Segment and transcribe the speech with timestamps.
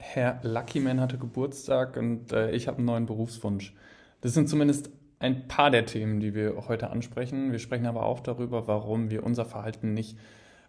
[0.00, 3.74] Herr Luckyman hatte Geburtstag und äh, ich habe einen neuen Berufswunsch.
[4.20, 7.50] Das sind zumindest ein paar der Themen, die wir heute ansprechen.
[7.50, 10.16] Wir sprechen aber auch darüber, warum wir unser Verhalten nicht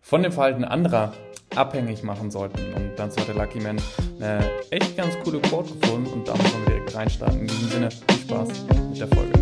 [0.02, 1.14] von dem Verhalten anderer
[1.56, 2.74] abhängig machen sollten.
[2.74, 3.78] Und dazu hat der Lucky Man
[4.20, 7.42] eine echt ganz coole Quote gefunden und da wollen wir direkt reinstarten.
[7.42, 8.50] In diesem Sinne, viel Spaß
[8.90, 9.40] mit der Folge.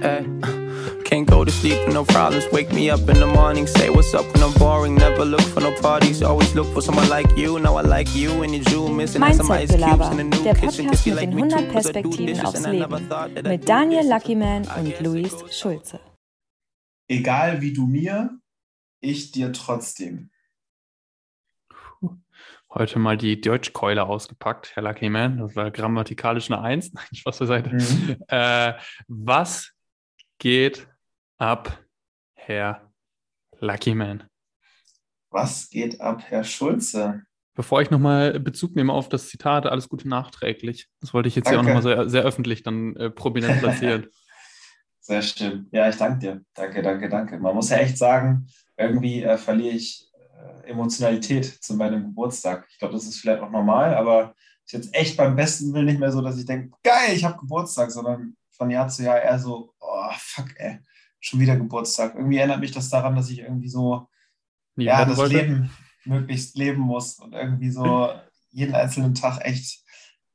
[0.00, 0.61] Hey.
[1.12, 2.46] Can't go to sleep with no problems.
[2.52, 4.94] Wake me up in the morning, say what's up when I'm boring.
[4.94, 7.58] Never look for no parties, always look for someone like you.
[7.58, 11.06] Now I like you and your missing some ice cubes in a new der Podcast
[11.06, 13.10] mit den 100 Perspektiven aufs Leben.
[13.46, 16.00] Mit Daniel Luckyman und Luis Schulze.
[17.08, 18.30] Egal wie du mir,
[19.00, 20.30] ich dir trotzdem.
[22.70, 25.36] Heute mal die Deutschkeule ausgepackt, Herr Luckyman.
[25.36, 26.90] Das war grammatikalisch eine Eins.
[26.94, 27.68] Nein, Spaß beiseite.
[27.68, 28.16] Mhm.
[28.28, 28.72] Äh,
[29.08, 29.72] was
[30.38, 30.88] geht
[31.42, 31.84] ab,
[32.34, 32.92] Herr
[33.58, 34.22] Lucky Man?
[35.30, 37.22] Was geht ab, Herr Schulze?
[37.54, 40.88] Bevor ich nochmal Bezug nehme auf das Zitat, alles Gute nachträglich.
[41.00, 41.60] Das wollte ich jetzt danke.
[41.60, 44.06] hier auch nochmal sehr, sehr öffentlich dann äh, prominent platzieren.
[45.00, 45.68] sehr schön.
[45.72, 46.44] Ja, ich danke dir.
[46.54, 47.38] Danke, danke, danke.
[47.40, 52.68] Man muss ja echt sagen, irgendwie äh, verliere ich äh, Emotionalität zu meinem Geburtstag.
[52.70, 55.98] Ich glaube, das ist vielleicht auch normal, aber ist jetzt echt beim besten Willen nicht
[55.98, 59.40] mehr so, dass ich denke, geil, ich habe Geburtstag, sondern von Jahr zu Jahr eher
[59.40, 60.78] so, oh, fuck, ey
[61.22, 62.14] schon wieder Geburtstag.
[62.14, 64.08] Irgendwie erinnert mich das daran, dass ich irgendwie so
[64.76, 65.36] Nie ja, das wollte.
[65.36, 65.70] Leben
[66.04, 68.12] möglichst leben muss und irgendwie so
[68.50, 69.84] jeden einzelnen Tag echt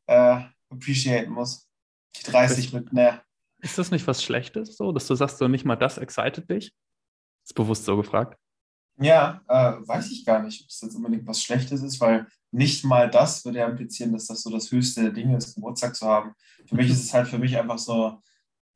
[0.06, 1.68] äh, appreciaten muss.
[2.16, 3.22] Die 30 mit, ne.
[3.60, 6.74] Ist das nicht was Schlechtes, so, dass du sagst, so nicht mal das excited dich?
[7.44, 8.38] Ist bewusst so gefragt.
[9.00, 12.84] Ja, äh, weiß ich gar nicht, ob es jetzt unbedingt was Schlechtes ist, weil nicht
[12.84, 16.08] mal das würde ja implizieren, dass das so das höchste der Dinge ist, Geburtstag zu
[16.08, 16.34] haben.
[16.66, 18.22] Für mich ist es halt für mich einfach so,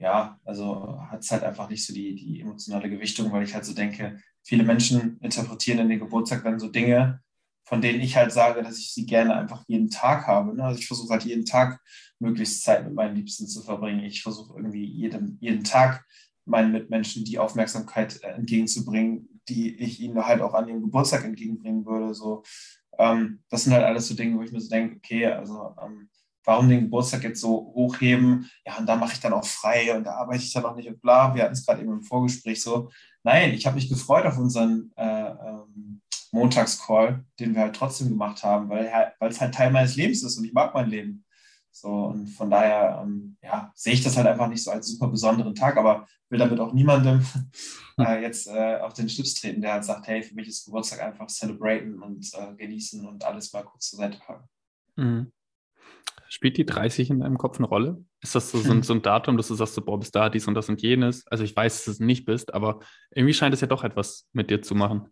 [0.01, 3.65] ja, also hat es halt einfach nicht so die, die emotionale Gewichtung, weil ich halt
[3.65, 7.21] so denke, viele Menschen interpretieren in den Geburtstag dann so Dinge,
[7.63, 10.55] von denen ich halt sage, dass ich sie gerne einfach jeden Tag habe.
[10.55, 10.63] Ne?
[10.63, 11.79] Also ich versuche halt jeden Tag
[12.19, 14.03] möglichst Zeit mit meinen Liebsten zu verbringen.
[14.03, 16.03] Ich versuche irgendwie jeden, jeden Tag
[16.45, 21.85] meinen Mitmenschen die Aufmerksamkeit äh, entgegenzubringen, die ich ihnen halt auch an ihrem Geburtstag entgegenbringen
[21.85, 22.15] würde.
[22.15, 22.43] So,
[22.97, 26.09] ähm, das sind halt alles so Dinge, wo ich mir so denke, okay, also ähm,
[26.43, 28.49] warum den Geburtstag jetzt so hochheben?
[28.65, 30.89] Ja, und da mache ich dann auch frei und da arbeite ich dann auch nicht
[30.89, 31.33] und bla.
[31.35, 32.89] Wir hatten es gerade eben im Vorgespräch so.
[33.23, 38.43] Nein, ich habe mich gefreut auf unseren äh, ähm, Montagscall, den wir halt trotzdem gemacht
[38.43, 41.25] haben, weil es halt Teil meines Lebens ist und ich mag mein Leben.
[41.73, 45.07] So, und von daher, ähm, ja, sehe ich das halt einfach nicht so als super
[45.07, 47.25] besonderen Tag, aber will damit auch niemandem
[47.97, 51.01] äh, jetzt äh, auf den Schlips treten, der halt sagt, hey, für mich ist Geburtstag
[51.01, 54.49] einfach celebraten und äh, genießen und alles mal kurz zur Seite packen.
[54.97, 55.31] Mhm.
[56.29, 58.03] Spielt die 30 in deinem Kopf eine Rolle?
[58.21, 60.29] Ist das so, so, ein, so ein Datum, dass du sagst, so, boah, bis da
[60.29, 61.27] dies und das und jenes?
[61.27, 62.79] Also ich weiß, dass du es nicht bist, aber
[63.11, 65.09] irgendwie scheint es ja doch etwas mit dir zu machen.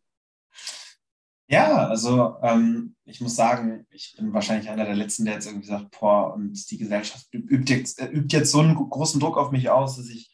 [1.52, 5.68] Ja, also ähm, ich muss sagen, ich bin wahrscheinlich einer der Letzten, der jetzt irgendwie
[5.68, 9.52] sagt, boah, und die Gesellschaft übt jetzt, äh, übt jetzt so einen großen Druck auf
[9.52, 10.32] mich aus, dass ich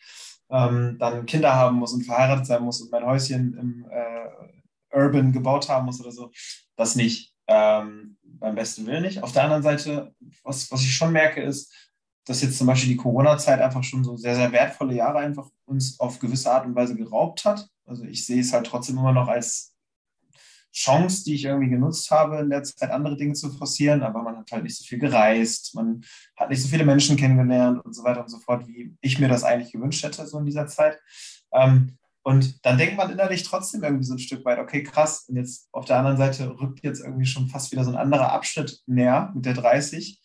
[0.50, 5.32] ähm, dann Kinder haben muss und verheiratet sein muss und mein Häuschen im äh, Urban
[5.32, 6.32] gebaut haben muss oder so.
[6.76, 7.35] Das nicht.
[7.48, 9.24] Ähm, beim besten Willen nicht.
[9.24, 10.14] Auf der anderen Seite,
[10.44, 11.74] was, was ich schon merke, ist,
[12.26, 16.00] dass jetzt zum Beispiel die Corona-Zeit einfach schon so sehr, sehr wertvolle Jahre einfach uns
[16.00, 17.68] auf gewisse Art und Weise geraubt hat.
[17.86, 19.76] Also ich sehe es halt trotzdem immer noch als
[20.76, 24.38] Chance, die ich irgendwie genutzt habe, in der Zeit andere Dinge zu forcieren, aber man
[24.38, 26.04] hat halt nicht so viel gereist, man
[26.36, 29.30] hat nicht so viele Menschen kennengelernt und so weiter und so fort, wie ich mir
[29.30, 31.00] das eigentlich gewünscht hätte, so in dieser Zeit.
[31.54, 31.98] Ähm,
[32.28, 35.26] und dann denkt man innerlich trotzdem irgendwie so ein Stück weit, okay, krass.
[35.30, 38.32] Und jetzt auf der anderen Seite rückt jetzt irgendwie schon fast wieder so ein anderer
[38.32, 40.20] Abschnitt näher mit der 30,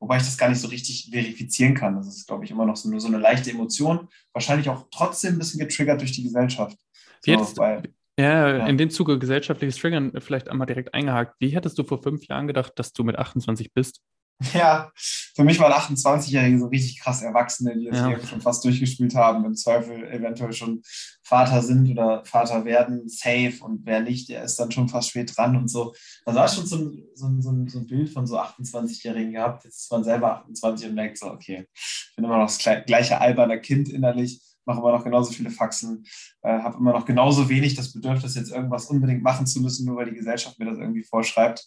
[0.00, 1.94] wobei ich das gar nicht so richtig verifizieren kann.
[1.94, 4.08] Das ist, glaube ich, immer noch so, nur so eine leichte Emotion.
[4.32, 6.76] Wahrscheinlich auch trotzdem ein bisschen getriggert durch die Gesellschaft.
[7.24, 7.84] So, jetzt, weil,
[8.18, 11.36] ja, ja, in dem Zuge gesellschaftliches Triggern vielleicht einmal direkt eingehakt.
[11.38, 14.00] Wie hättest du vor fünf Jahren gedacht, dass du mit 28 bist?
[14.54, 14.90] Ja,
[15.34, 18.26] für mich waren 28-Jährige so richtig krass Erwachsene, die das ja.
[18.26, 20.82] schon fast durchgespielt haben, im Zweifel eventuell schon
[21.22, 25.36] Vater sind oder Vater werden, safe und wer nicht, der ist dann schon fast spät
[25.36, 25.94] dran und so.
[26.24, 29.64] Also da schon so ein, so, ein, so ein Bild von so 28-Jährigen gehabt.
[29.64, 33.20] Jetzt ist man selber 28 und merkt so, okay, ich bin immer noch das gleiche
[33.20, 36.04] alberne Kind innerlich, mache immer noch genauso viele Faxen,
[36.42, 39.96] äh, habe immer noch genauso wenig das Bedürfnis, jetzt irgendwas unbedingt machen zu müssen, nur
[39.96, 41.66] weil die Gesellschaft mir das irgendwie vorschreibt.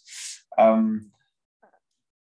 [0.56, 1.12] Ähm,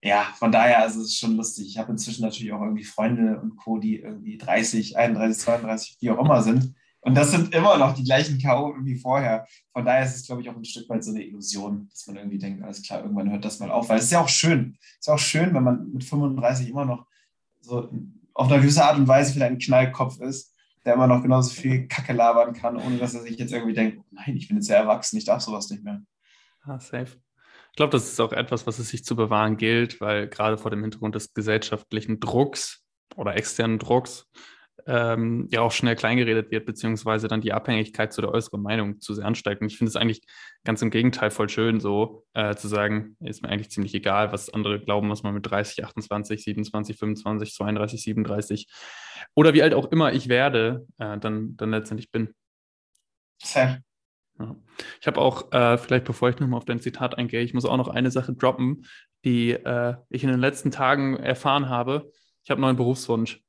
[0.02, 1.68] ja, von daher also ist es schon lustig.
[1.68, 6.12] Ich habe inzwischen natürlich auch irgendwie Freunde und Co., die irgendwie 30, 31, 32, wie
[6.12, 6.74] auch immer sind.
[7.02, 8.76] Und das sind immer noch die gleichen K.O.
[8.82, 9.48] wie vorher.
[9.72, 12.18] Von daher ist es, glaube ich, auch ein Stück weit so eine Illusion, dass man
[12.18, 13.88] irgendwie denkt, alles klar, irgendwann hört das mal auf.
[13.88, 14.78] Weil es ist ja auch schön.
[14.82, 17.06] Es ist auch schön, wenn man mit 35 immer noch
[17.62, 17.90] so
[18.34, 20.54] auf eine gewisse Art und Weise vielleicht ein Knallkopf ist,
[20.86, 24.00] der immer noch genauso viel Kacke labern kann, ohne dass er sich jetzt irgendwie denkt,
[24.00, 26.02] oh nein, ich bin jetzt ja erwachsen, ich darf sowas nicht mehr.
[26.64, 27.18] Ah, safe.
[27.80, 30.82] Glaube, das ist auch etwas, was es sich zu bewahren gilt, weil gerade vor dem
[30.82, 32.84] Hintergrund des gesellschaftlichen Drucks
[33.16, 34.28] oder externen Drucks
[34.86, 39.14] ähm, ja auch schnell kleingeredet wird, beziehungsweise dann die Abhängigkeit zu der äußeren Meinung zu
[39.14, 39.62] sehr ansteigt.
[39.62, 40.24] Und ich finde es eigentlich
[40.66, 44.54] ganz im Gegenteil voll schön, so äh, zu sagen, ist mir eigentlich ziemlich egal, was
[44.54, 48.68] andere glauben, was man mit 30, 28, 27, 25, 32, 37
[49.36, 52.34] oder wie alt auch immer ich werde, äh, dann, dann letztendlich bin.
[53.42, 53.82] Fair.
[54.40, 54.56] Ja.
[55.02, 57.78] Ich habe auch, äh, vielleicht bevor ich nochmal auf dein Zitat eingehe, ich muss auch
[57.78, 58.86] noch eine Sache droppen,
[59.26, 62.12] die äh, ich in den letzten Tagen erfahren habe.
[62.44, 63.44] Ich habe einen neuen Berufswunsch.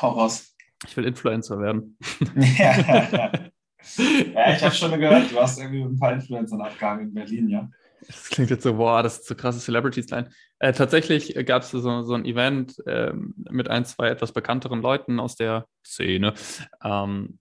[0.00, 0.56] Hau raus.
[0.86, 1.98] Ich will Influencer werden.
[2.58, 7.14] ja, ja ich habe schon gehört, du hast irgendwie mit ein paar Influencern abgehangen in
[7.14, 7.68] Berlin, ja.
[8.06, 10.28] Das klingt jetzt so, boah, das ist so krasse Celebrities-Line.
[10.58, 15.18] Äh, tatsächlich gab es so, so ein Event ähm, mit ein, zwei etwas bekannteren Leuten
[15.18, 16.34] aus der Szene.
[16.84, 17.38] Ähm,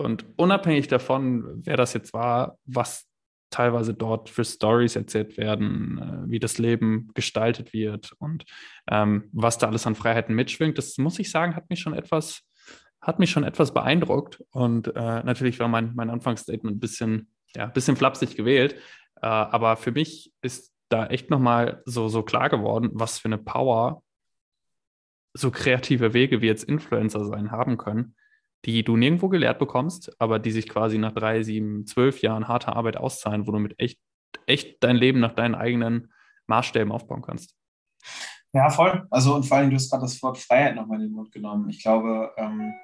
[0.00, 3.06] und unabhängig davon, wer das jetzt war, was
[3.50, 8.44] teilweise dort für Stories erzählt werden, äh, wie das Leben gestaltet wird und
[8.90, 10.78] ähm, was da alles an Freiheiten mitschwingt.
[10.78, 12.42] Das muss ich sagen, hat mich schon etwas,
[13.00, 14.42] hat mich schon etwas beeindruckt.
[14.50, 18.74] Und äh, natürlich war mein, mein Anfangsstatement ein bisschen, ja, bisschen flapsig gewählt.
[19.20, 23.38] Äh, aber für mich ist da echt nochmal so, so klar geworden, was für eine
[23.38, 24.02] Power
[25.34, 28.14] so kreative Wege wie jetzt Influencer sein haben können
[28.64, 32.76] die du nirgendwo gelehrt bekommst, aber die sich quasi nach drei, sieben, zwölf Jahren harter
[32.76, 33.98] Arbeit auszahlen, wo du mit echt,
[34.46, 36.12] echt dein Leben nach deinen eigenen
[36.46, 37.54] Maßstäben aufbauen kannst.
[38.52, 39.06] Ja, voll.
[39.10, 41.68] Also und vor allem, du hast gerade das Wort Freiheit nochmal in den Mund genommen.
[41.70, 42.74] Ich glaube, ähm,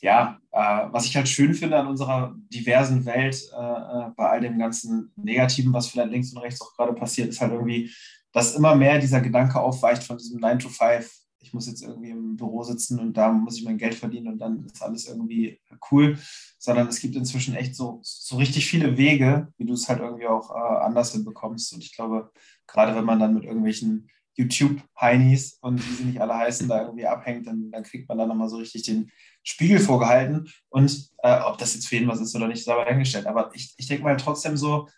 [0.00, 4.40] ja, äh, was ich halt schön finde an unserer diversen Welt, äh, äh bei all
[4.40, 7.90] dem ganzen Negativen, was vielleicht links und rechts auch gerade passiert, ist halt irgendwie,
[8.32, 12.10] dass immer mehr dieser Gedanke aufweicht von diesem 9 to 5 ich muss jetzt irgendwie
[12.10, 15.60] im Büro sitzen und da muss ich mein Geld verdienen und dann ist alles irgendwie
[15.90, 16.18] cool,
[16.58, 20.26] sondern es gibt inzwischen echt so, so richtig viele Wege, wie du es halt irgendwie
[20.26, 21.72] auch äh, anders hinbekommst.
[21.72, 22.30] Und ich glaube,
[22.66, 27.06] gerade wenn man dann mit irgendwelchen YouTube-Heinis und wie sie nicht alle heißen, da irgendwie
[27.06, 29.10] abhängt, dann, dann kriegt man da nochmal so richtig den
[29.42, 30.48] Spiegel vorgehalten.
[30.68, 33.26] Und äh, ob das jetzt für ihn was ist oder nicht, ist aber eingestellt.
[33.26, 34.88] Aber ich, ich denke mal trotzdem so,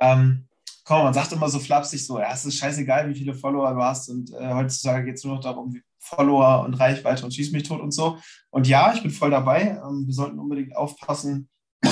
[0.00, 0.46] ähm,
[0.84, 3.82] komm, man sagt immer so flapsig so, ja, es ist scheißegal, wie viele Follower du
[3.82, 7.52] hast und äh, heutzutage geht es nur noch darum, wie Follower und Reichweite und schieß
[7.52, 8.18] mich tot und so.
[8.50, 9.80] Und ja, ich bin voll dabei.
[9.82, 11.48] Ähm, wir sollten unbedingt aufpassen,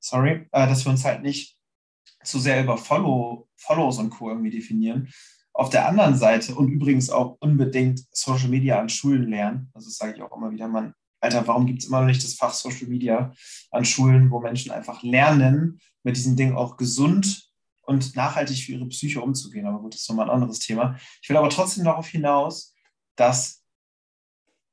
[0.00, 1.56] sorry, äh, dass wir uns halt nicht
[2.22, 4.30] zu sehr über Follow, Follows und Co.
[4.30, 5.10] irgendwie definieren.
[5.52, 9.70] Auf der anderen Seite und übrigens auch unbedingt Social Media an Schulen lernen.
[9.74, 12.24] Also das sage ich auch immer wieder, man, Alter, warum gibt es immer noch nicht
[12.24, 13.32] das Fach Social Media
[13.70, 17.43] an Schulen, wo Menschen einfach lernen, mit diesem Ding auch gesund
[17.86, 19.66] und nachhaltig für ihre Psyche umzugehen.
[19.66, 20.96] Aber gut, das ist nochmal ein anderes Thema.
[21.22, 22.74] Ich will aber trotzdem darauf hinaus,
[23.16, 23.62] dass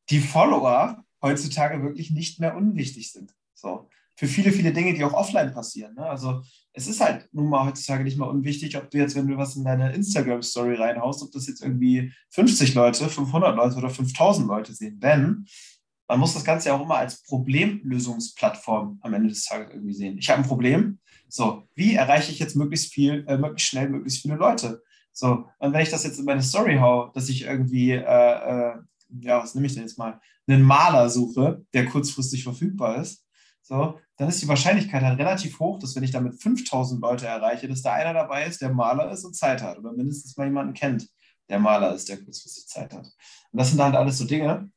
[0.09, 3.33] die Follower heutzutage wirklich nicht mehr unwichtig sind.
[3.53, 3.89] So.
[4.17, 5.95] Für viele, viele Dinge, die auch offline passieren.
[5.95, 6.05] Ne?
[6.05, 6.43] Also
[6.73, 9.55] es ist halt nun mal heutzutage nicht mehr unwichtig, ob du jetzt, wenn du was
[9.55, 14.73] in deine Instagram-Story reinhaust, ob das jetzt irgendwie 50 Leute, 500 Leute oder 5000 Leute
[14.73, 14.99] sehen.
[14.99, 15.45] Denn
[16.07, 20.17] man muss das Ganze ja auch immer als Problemlösungsplattform am Ende des Tages irgendwie sehen.
[20.17, 20.99] Ich habe ein Problem.
[21.31, 24.83] So, wie erreiche ich jetzt möglichst viel, äh, möglichst schnell möglichst viele Leute?
[25.13, 28.73] So, und wenn ich das jetzt in meine Story hau, dass ich irgendwie, äh, äh,
[29.21, 33.25] ja, was nehme ich denn jetzt mal, einen Maler suche, der kurzfristig verfügbar ist,
[33.61, 37.69] so, dann ist die Wahrscheinlichkeit halt relativ hoch, dass wenn ich damit 5000 Leute erreiche,
[37.69, 40.73] dass da einer dabei ist, der Maler ist und Zeit hat oder mindestens mal jemanden
[40.73, 41.07] kennt,
[41.47, 43.05] der Maler ist, der kurzfristig Zeit hat.
[43.05, 44.69] Und das sind halt alles so Dinge.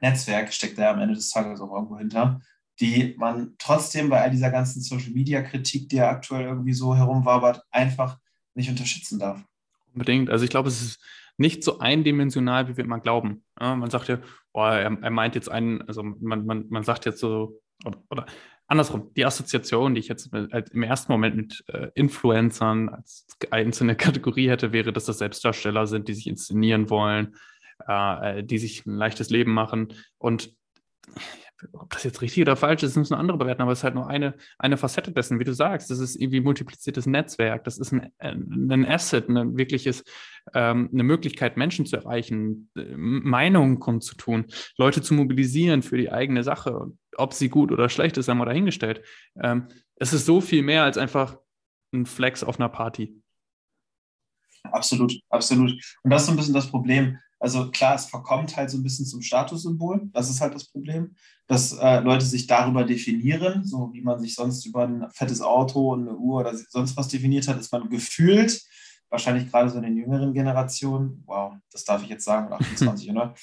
[0.00, 2.40] Netzwerk steckt da am Ende des Tages auch irgendwo hinter,
[2.80, 6.96] die man trotzdem bei all dieser ganzen Social Media Kritik, die ja aktuell irgendwie so
[6.96, 8.18] herumwabert, einfach
[8.54, 9.44] nicht unterschätzen darf.
[9.92, 10.30] Unbedingt.
[10.30, 11.00] Also ich glaube, es ist
[11.36, 13.44] nicht so eindimensional, wie wir immer glauben.
[13.60, 14.18] Ja, man sagt ja,
[14.52, 18.26] boah, er, er, meint jetzt einen, also man, man, man sagt jetzt so, oder, oder
[18.66, 24.48] andersrum, die Assoziation, die ich jetzt im ersten Moment mit äh, Influencern als einzelne Kategorie
[24.48, 27.36] hätte, wäre, dass das Selbstdarsteller sind, die sich inszenieren wollen,
[27.86, 29.92] äh, die sich ein leichtes Leben machen.
[30.18, 30.54] Und
[31.72, 34.08] ob das jetzt richtig oder falsch ist, müssen andere bewerten, aber es ist halt nur
[34.08, 35.90] eine, eine Facette dessen, wie du sagst.
[35.90, 40.04] Das ist irgendwie multipliziertes Netzwerk, das ist ein, ein Asset, ein wirkliches,
[40.54, 46.92] ähm, eine Möglichkeit, Menschen zu erreichen, Meinungen kundzutun, Leute zu mobilisieren für die eigene Sache.
[47.16, 49.02] Ob sie gut oder schlecht ist, haben wir dahingestellt.
[49.40, 51.38] Ähm, es ist so viel mehr als einfach
[51.92, 53.20] ein Flex auf einer Party.
[54.64, 55.72] Absolut, absolut.
[56.02, 57.18] Und das ist so ein bisschen das Problem.
[57.38, 60.08] Also klar, es verkommt halt so ein bisschen zum Statussymbol.
[60.12, 61.14] Das ist halt das Problem,
[61.46, 65.92] dass äh, Leute sich darüber definieren, so wie man sich sonst über ein fettes Auto
[65.92, 68.62] und eine Uhr oder sonst was definiert hat, ist man gefühlt,
[69.10, 73.34] wahrscheinlich gerade so in den jüngeren Generationen, wow, das darf ich jetzt sagen, 28, oder?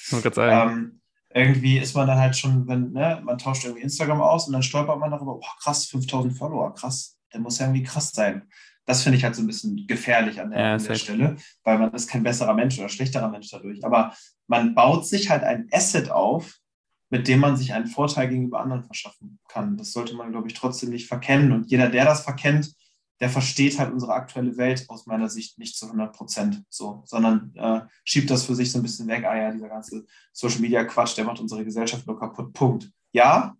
[0.71, 1.01] Ähm,
[1.33, 4.63] irgendwie ist man dann halt schon, wenn, ne, man tauscht irgendwie Instagram aus und dann
[4.63, 8.49] stolpert man darüber, oh, krass, 5000 Follower, krass, der muss ja irgendwie krass sein.
[8.85, 11.77] Das finde ich halt so ein bisschen gefährlich an der, ja, an der Stelle, weil
[11.77, 13.85] man ist kein besserer Mensch oder schlechterer Mensch dadurch.
[13.85, 14.13] Aber
[14.47, 16.57] man baut sich halt ein Asset auf,
[17.09, 19.77] mit dem man sich einen Vorteil gegenüber anderen verschaffen kann.
[19.77, 21.51] Das sollte man, glaube ich, trotzdem nicht verkennen.
[21.51, 22.73] Und jeder, der das verkennt,
[23.19, 27.53] der versteht halt unsere aktuelle Welt aus meiner Sicht nicht zu 100 Prozent so, sondern
[27.55, 29.23] äh, schiebt das für sich so ein bisschen weg.
[29.25, 32.51] Ah ja, dieser ganze Social Media Quatsch, der macht unsere Gesellschaft nur kaputt.
[32.53, 32.91] Punkt.
[33.11, 33.55] Ja,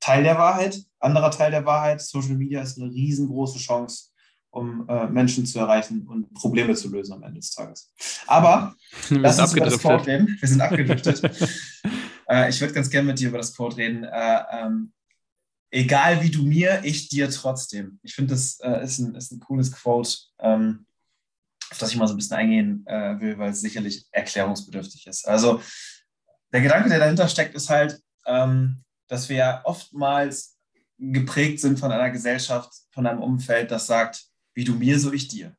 [0.00, 0.82] Teil der Wahrheit.
[0.98, 4.10] Anderer Teil der Wahrheit, Social Media ist eine riesengroße Chance,
[4.56, 7.92] um äh, Menschen zu erreichen und Probleme zu lösen am Ende des Tages.
[8.26, 8.74] Aber
[9.10, 10.36] lass uns über das Quote reden.
[10.40, 11.22] Wir sind abgedriftet.
[12.28, 14.04] äh, ich würde ganz gerne mit dir über das Quote reden.
[14.04, 14.92] Äh, ähm,
[15.70, 18.00] egal wie du mir, ich dir trotzdem.
[18.02, 20.10] Ich finde, das äh, ist, ein, ist ein cooles Quote,
[20.40, 20.86] ähm,
[21.70, 25.28] auf das ich mal so ein bisschen eingehen äh, will, weil es sicherlich erklärungsbedürftig ist.
[25.28, 25.60] Also
[26.52, 30.56] der Gedanke, der dahinter steckt, ist halt, ähm, dass wir ja oftmals
[30.98, 34.24] geprägt sind von einer Gesellschaft, von einem Umfeld, das sagt,
[34.56, 35.54] wie du mir, so ich dir.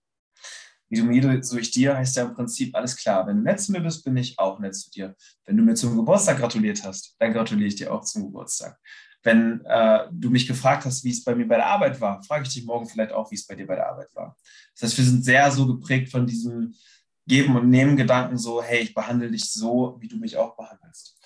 [0.89, 3.27] Wie du mir, so ich dir, heißt ja im Prinzip alles klar.
[3.27, 5.15] Wenn du nett zu mir bist, bin ich auch nett zu dir.
[5.45, 8.77] Wenn du mir zum Geburtstag gratuliert hast, dann gratuliere ich dir auch zum Geburtstag.
[9.23, 12.43] Wenn äh, du mich gefragt hast, wie es bei mir bei der Arbeit war, frage
[12.43, 14.35] ich dich morgen vielleicht auch, wie es bei dir bei der Arbeit war.
[14.73, 16.73] Das heißt, wir sind sehr so geprägt von diesem
[17.27, 21.19] Geben- und Nehmen-Gedanken, so, hey, ich behandle dich so, wie du mich auch behandelst.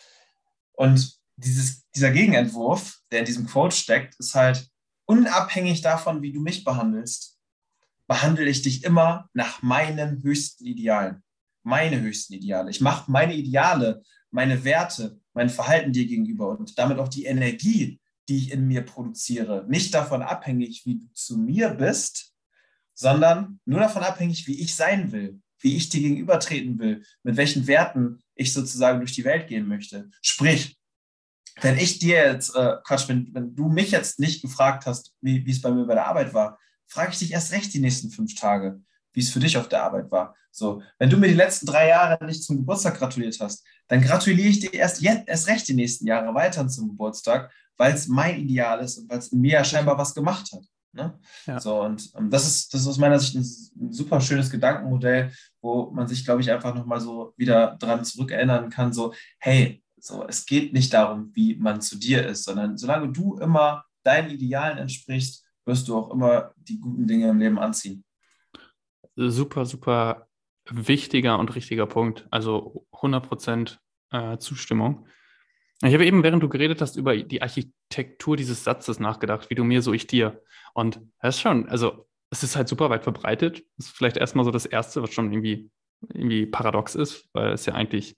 [0.74, 4.68] Und dieses, dieser Gegenentwurf, der in diesem Quote steckt, ist halt
[5.06, 7.31] unabhängig davon, wie du mich behandelst,
[8.12, 11.24] behandle ich dich immer nach meinen höchsten Idealen.
[11.64, 12.70] Meine höchsten Ideale.
[12.70, 18.02] Ich mache meine Ideale, meine Werte, mein Verhalten dir gegenüber und damit auch die Energie,
[18.28, 22.34] die ich in mir produziere, nicht davon abhängig, wie du zu mir bist,
[22.94, 27.66] sondern nur davon abhängig, wie ich sein will, wie ich dir gegenübertreten will, mit welchen
[27.66, 30.10] Werten ich sozusagen durch die Welt gehen möchte.
[30.22, 30.78] Sprich,
[31.62, 35.50] wenn ich dir jetzt, äh, Quatsch, wenn, wenn du mich jetzt nicht gefragt hast, wie
[35.50, 36.60] es bei mir bei der Arbeit war,
[36.92, 38.82] frage ich dich erst recht die nächsten fünf Tage,
[39.14, 40.36] wie es für dich auf der Arbeit war.
[40.52, 44.50] So, wenn du mir die letzten drei Jahre nicht zum Geburtstag gratuliert hast, dann gratuliere
[44.50, 48.40] ich dir erst, jetzt, erst recht die nächsten Jahre weiter zum Geburtstag, weil es mein
[48.40, 50.64] Ideal ist und weil es in mir ja scheinbar was gemacht hat.
[50.94, 51.18] Ne?
[51.46, 51.60] Ja.
[51.60, 53.46] So, und um, ähm, das, ist, das ist aus meiner Sicht ein,
[53.82, 55.32] ein super schönes Gedankenmodell,
[55.62, 60.26] wo man sich, glaube ich, einfach nochmal so wieder dran zurückerinnern kann, so, hey, so,
[60.28, 64.80] es geht nicht darum, wie man zu dir ist, sondern solange du immer deinen Idealen
[64.80, 68.04] entsprichst, wirst du auch immer die guten Dinge im Leben anziehen.
[69.16, 70.28] Super, super
[70.70, 72.28] wichtiger und richtiger Punkt.
[72.30, 73.78] Also 100%
[74.12, 75.08] äh, Zustimmung.
[75.82, 79.64] Ich habe eben, während du geredet hast, über die Architektur dieses Satzes nachgedacht, wie du
[79.64, 80.44] mir, so ich dir.
[80.74, 83.64] Und das ist schon, also es ist halt super weit verbreitet.
[83.78, 85.72] Das ist vielleicht erstmal so das Erste, was schon irgendwie,
[86.14, 88.18] irgendwie paradox ist, weil es ja eigentlich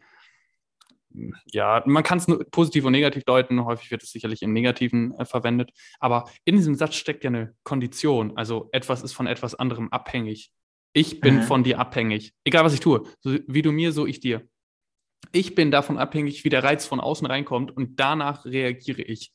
[1.51, 3.65] ja, man kann es positiv und negativ deuten.
[3.65, 5.72] Häufig wird es sicherlich im Negativen äh, verwendet.
[6.00, 8.36] Aber in diesem Satz steckt ja eine Kondition.
[8.38, 10.51] Also etwas ist von etwas anderem abhängig.
[10.93, 11.41] Ich bin mhm.
[11.43, 12.34] von dir abhängig.
[12.43, 13.03] Egal, was ich tue.
[13.22, 14.48] So, wie du mir, so ich dir.
[15.32, 19.32] Ich bin davon abhängig, wie der Reiz von außen reinkommt und danach reagiere ich.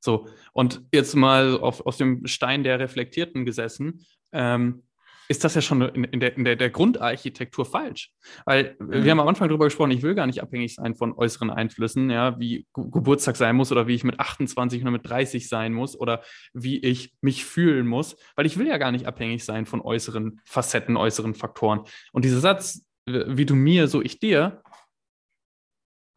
[0.00, 4.06] So, und jetzt mal auf, auf dem Stein der Reflektierten gesessen.
[4.32, 4.84] Ähm,
[5.30, 8.10] ist das ja schon in, der, in der, der, Grundarchitektur falsch.
[8.46, 9.04] Weil mhm.
[9.04, 12.10] wir haben am Anfang darüber gesprochen, ich will gar nicht abhängig sein von äußeren Einflüssen,
[12.10, 15.72] ja, wie Ge Geburtstag sein muss oder wie ich mit 28 oder mit 30 sein
[15.72, 19.66] muss oder wie ich mich fühlen muss, weil ich will ja gar nicht abhängig sein
[19.66, 21.82] von äußeren Facetten, äußeren Faktoren.
[22.10, 24.64] Und dieser Satz, wie du mir, so ich dir,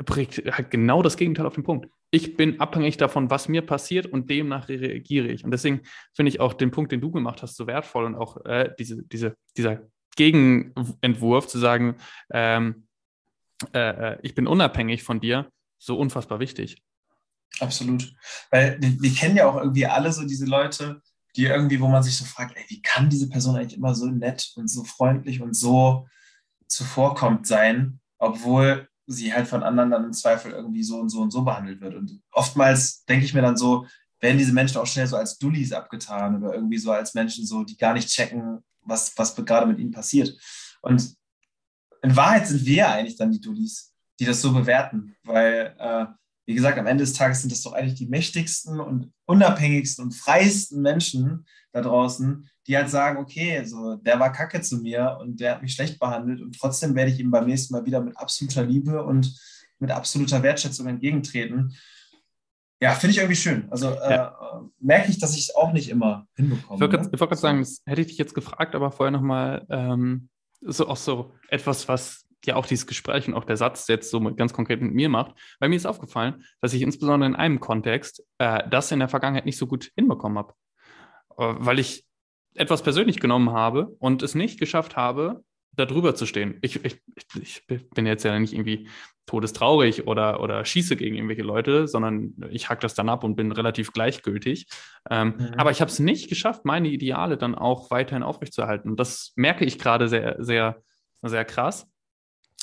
[0.03, 4.05] bringt halt genau das Gegenteil auf den Punkt ich bin abhängig davon, was mir passiert
[4.05, 5.43] und demnach reagiere ich.
[5.43, 5.81] Und deswegen
[6.13, 9.01] finde ich auch den Punkt, den du gemacht hast, so wertvoll und auch äh, diese,
[9.01, 9.81] diese, dieser
[10.15, 11.95] Gegenentwurf zu sagen,
[12.31, 12.87] ähm,
[13.73, 13.79] äh,
[14.11, 16.83] äh, ich bin unabhängig von dir, so unfassbar wichtig.
[17.59, 18.13] Absolut.
[18.51, 21.01] Weil wir, wir, kennen ja auch irgendwie alle so diese Leute,
[21.35, 24.05] die irgendwie, wo man sich so fragt, ey, wie kann diese Person eigentlich immer so
[24.05, 26.07] nett und so freundlich und so
[26.67, 31.31] zuvorkommt sein, obwohl sie halt von anderen dann im Zweifel irgendwie so und so und
[31.31, 31.95] so behandelt wird.
[31.95, 33.85] Und oftmals denke ich mir dann so,
[34.19, 37.63] werden diese Menschen auch schnell so als Dullis abgetan oder irgendwie so als Menschen so,
[37.63, 40.33] die gar nicht checken, was, was gerade mit ihnen passiert.
[40.81, 41.15] Und
[42.01, 46.05] in Wahrheit sind wir eigentlich dann die Dullis, die das so bewerten, weil, äh,
[46.45, 50.13] wie gesagt, am Ende des Tages sind das doch eigentlich die mächtigsten und unabhängigsten und
[50.13, 55.39] freiesten Menschen da draußen, die halt sagen, okay, so, der war kacke zu mir und
[55.39, 58.17] der hat mich schlecht behandelt und trotzdem werde ich ihm beim nächsten Mal wieder mit
[58.17, 59.33] absoluter Liebe und
[59.79, 61.75] mit absoluter Wertschätzung entgegentreten.
[62.81, 63.67] Ja, finde ich irgendwie schön.
[63.71, 64.27] Also äh, ja.
[64.27, 66.75] äh, merke ich, dass ich es auch nicht immer hinbekomme.
[66.75, 67.09] Ich wollte ne?
[67.09, 71.31] gerade sagen, das hätte ich dich jetzt gefragt, aber vorher nochmal ähm, so auch so
[71.49, 74.93] etwas, was ja auch dieses Gespräch und auch der Satz jetzt so ganz konkret mit
[74.93, 75.33] mir macht.
[75.59, 79.45] Bei mir ist aufgefallen, dass ich insbesondere in einem Kontext äh, das in der Vergangenheit
[79.45, 80.53] nicht so gut hinbekommen habe.
[81.37, 82.05] Äh, weil ich
[82.55, 85.43] etwas persönlich genommen habe und es nicht geschafft habe,
[85.75, 86.59] da drüber zu stehen.
[86.61, 87.01] Ich, ich,
[87.41, 88.87] ich bin jetzt ja nicht irgendwie
[89.25, 93.51] todestraurig oder, oder schieße gegen irgendwelche Leute, sondern ich hack das dann ab und bin
[93.51, 94.67] relativ gleichgültig.
[95.09, 95.53] Ähm, mhm.
[95.57, 98.91] Aber ich habe es nicht geschafft, meine Ideale dann auch weiterhin aufrechtzuerhalten.
[98.91, 100.81] Und das merke ich gerade sehr, sehr,
[101.21, 101.87] sehr krass.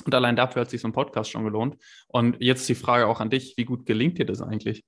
[0.02, 1.76] Und allein dafür hat sich so ein Podcast schon gelohnt.
[2.08, 4.84] Und jetzt die Frage auch an dich, wie gut gelingt dir das eigentlich?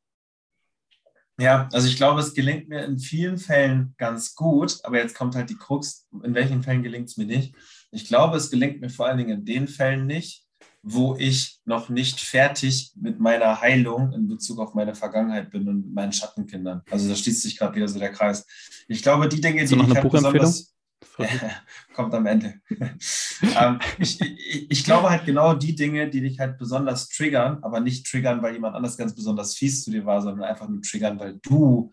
[1.38, 5.34] Ja, also ich glaube, es gelingt mir in vielen Fällen ganz gut, aber jetzt kommt
[5.34, 7.54] halt die Krux, in welchen Fällen gelingt es mir nicht.
[7.90, 10.44] Ich glaube, es gelingt mir vor allen Dingen in den Fällen nicht,
[10.82, 15.86] wo ich noch nicht fertig mit meiner Heilung in Bezug auf meine Vergangenheit bin und
[15.86, 16.82] mit meinen Schattenkindern.
[16.90, 18.46] Also da schließt sich gerade wieder so der Kreis.
[18.88, 20.71] Ich glaube, die Dinge, die ich halt besonders
[21.94, 22.54] kommt am Ende.
[22.70, 27.80] ähm, ich, ich, ich, glaube halt genau die Dinge, die dich halt besonders triggern, aber
[27.80, 31.18] nicht triggern, weil jemand anders ganz besonders fies zu dir war, sondern einfach nur triggern,
[31.18, 31.92] weil du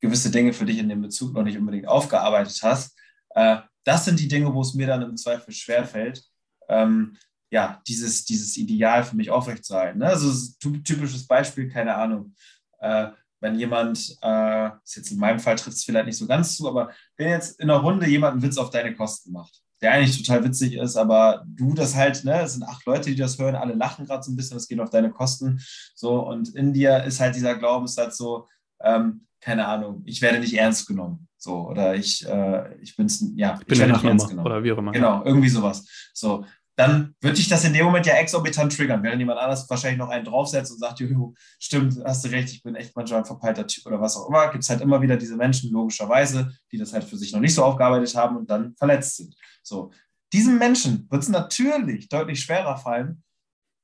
[0.00, 2.98] gewisse Dinge für dich in dem Bezug noch nicht unbedingt aufgearbeitet hast.
[3.30, 6.24] Äh, das sind die Dinge, wo es mir dann im Zweifel schwerfällt,
[6.68, 7.16] ähm,
[7.50, 10.00] ja, dieses, dieses Ideal für mich aufrechtzuerhalten.
[10.00, 10.06] Ne?
[10.06, 12.34] Also typisches Beispiel, keine Ahnung.
[12.80, 13.10] Äh,
[13.40, 16.68] wenn jemand, äh, ist jetzt in meinem Fall trifft es vielleicht nicht so ganz zu,
[16.68, 20.22] aber wenn jetzt in einer Runde jemand einen Witz auf deine Kosten macht, der eigentlich
[20.22, 23.54] total witzig ist, aber du das halt, ne, es sind acht Leute, die das hören,
[23.54, 25.60] alle lachen gerade so ein bisschen, das geht auf deine Kosten,
[25.94, 28.46] so, und in dir ist halt dieser Glaubenssatz so,
[28.80, 33.58] ähm, keine Ahnung, ich werde nicht ernst genommen, so, oder ich, äh, ich bin's, ja,
[33.60, 34.46] ich bin werde nicht ernst genommen.
[34.46, 34.92] Oder wie auch immer.
[34.92, 39.18] Genau, irgendwie sowas, so, dann würde ich das in dem Moment ja exorbitant triggern, während
[39.18, 42.74] jemand anders wahrscheinlich noch einen draufsetzt und sagt, Juhu, stimmt, hast du recht, ich bin
[42.74, 44.50] echt manchmal ein verpeilter Typ oder was auch immer.
[44.50, 47.54] Gibt es halt immer wieder diese Menschen, logischerweise, die das halt für sich noch nicht
[47.54, 49.34] so aufgearbeitet haben und dann verletzt sind.
[49.62, 49.90] So,
[50.34, 53.22] diesem Menschen wird es natürlich deutlich schwerer fallen,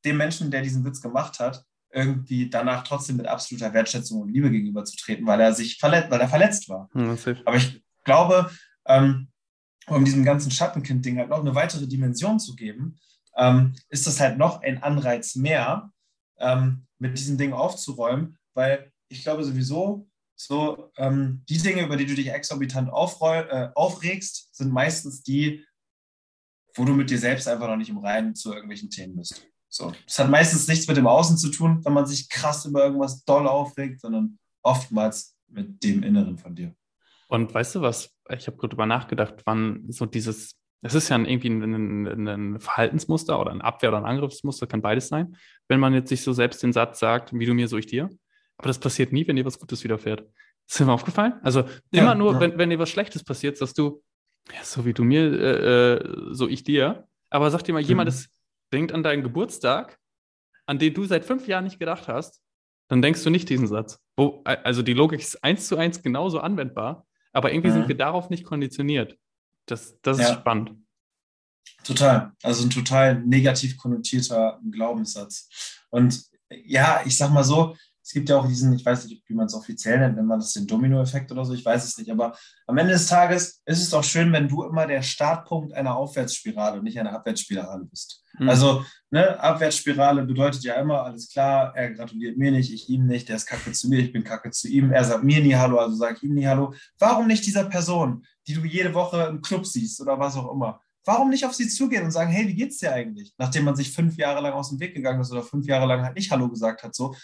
[0.04, 4.50] dem Menschen, der diesen Witz gemacht hat, irgendwie danach trotzdem mit absoluter Wertschätzung und Liebe
[4.50, 6.90] gegenüberzutreten, weil er sich verletzt, weil er verletzt war.
[6.94, 8.50] Ja, Aber ich glaube,
[8.86, 9.31] ähm,
[9.88, 12.98] um diesem ganzen Schattenkind-Ding halt noch eine weitere Dimension zu geben,
[13.36, 15.90] ähm, ist das halt noch ein Anreiz mehr,
[16.38, 22.06] ähm, mit diesen Dingen aufzuräumen, weil ich glaube sowieso, so ähm, die Dinge, über die
[22.06, 25.64] du dich exorbitant äh, aufregst, sind meistens die,
[26.74, 29.46] wo du mit dir selbst einfach noch nicht im Reinen zu irgendwelchen Themen bist.
[29.68, 32.84] So, das hat meistens nichts mit dem Außen zu tun, wenn man sich krass über
[32.84, 36.74] irgendwas doll aufregt, sondern oftmals mit dem Inneren von dir.
[37.32, 38.14] Und weißt du was?
[38.28, 41.62] Ich habe darüber nachgedacht, wann so dieses, es ist ja irgendwie ein,
[42.06, 45.34] ein, ein, Verhaltensmuster oder ein Abwehr- oder ein Angriffsmuster, kann beides sein.
[45.66, 48.10] Wenn man jetzt sich so selbst den Satz sagt, wie du mir, so ich dir.
[48.58, 50.28] Aber das passiert nie, wenn dir was Gutes widerfährt.
[50.68, 51.40] Ist dir mal aufgefallen?
[51.42, 52.40] Also immer ja, nur, ja.
[52.40, 54.02] Wenn, wenn dir was Schlechtes passiert, sagst du,
[54.52, 57.08] ja, so wie du mir, äh, äh so ich dir.
[57.30, 57.88] Aber sag dir mal, mhm.
[57.88, 58.28] jemand ist,
[58.74, 59.98] denkt an deinen Geburtstag,
[60.66, 62.42] an den du seit fünf Jahren nicht gedacht hast,
[62.88, 63.98] dann denkst du nicht diesen Satz.
[64.18, 67.06] Wo, also die Logik ist eins zu eins genauso anwendbar.
[67.32, 67.74] Aber irgendwie mhm.
[67.74, 69.18] sind wir darauf nicht konditioniert.
[69.66, 70.34] Das, das ist ja.
[70.34, 70.74] spannend.
[71.84, 72.32] Total.
[72.42, 75.80] Also ein total negativ konnotierter Glaubenssatz.
[75.90, 79.34] Und ja, ich sag mal so, es gibt ja auch diesen, ich weiß nicht, wie
[79.34, 82.10] man es offiziell nennt, nennt man das den Domino-Effekt oder so, ich weiß es nicht.
[82.10, 82.36] Aber
[82.66, 86.78] am Ende des Tages ist es doch schön, wenn du immer der Startpunkt einer Aufwärtsspirale
[86.78, 88.24] und nicht einer Abwärtsspirale bist.
[88.38, 88.48] Mhm.
[88.48, 93.28] Also, ne, Abwärtsspirale bedeutet ja immer, alles klar, er gratuliert mir nicht, ich ihm nicht,
[93.28, 95.78] der ist kacke zu mir, ich bin kacke zu ihm, er sagt mir nie Hallo,
[95.78, 96.74] also sage ich ihm nie Hallo.
[96.98, 100.80] Warum nicht dieser Person, die du jede Woche im Club siehst oder was auch immer?
[101.04, 103.34] Warum nicht auf sie zugehen und sagen, hey, wie geht's dir eigentlich?
[103.36, 106.02] Nachdem man sich fünf Jahre lang aus dem Weg gegangen ist oder fünf Jahre lang
[106.02, 107.14] halt nicht Hallo gesagt hat, so